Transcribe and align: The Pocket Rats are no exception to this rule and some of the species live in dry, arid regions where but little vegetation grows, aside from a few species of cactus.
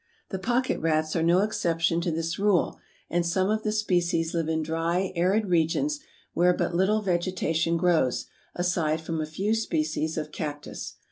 The 0.29 0.39
Pocket 0.39 0.79
Rats 0.79 1.15
are 1.15 1.21
no 1.21 1.41
exception 1.43 2.01
to 2.01 2.09
this 2.11 2.39
rule 2.39 2.79
and 3.11 3.23
some 3.23 3.51
of 3.51 3.61
the 3.61 3.71
species 3.71 4.33
live 4.33 4.49
in 4.49 4.63
dry, 4.63 5.13
arid 5.15 5.45
regions 5.45 5.99
where 6.33 6.53
but 6.55 6.73
little 6.73 7.03
vegetation 7.03 7.77
grows, 7.77 8.25
aside 8.55 8.99
from 9.01 9.21
a 9.21 9.27
few 9.27 9.53
species 9.53 10.17
of 10.17 10.31
cactus. 10.31 10.95